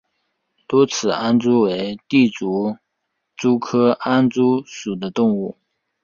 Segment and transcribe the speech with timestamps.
[0.65, 2.75] 多齿安蛛为栉足
[3.37, 5.55] 蛛科安蛛属的动物。